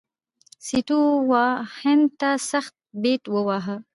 سټیو 0.65 1.01
وا 1.29 1.45
هند 1.79 2.05
ته 2.19 2.29
سخت 2.51 2.73
بیټ 3.01 3.23
وواهه. 3.33 3.75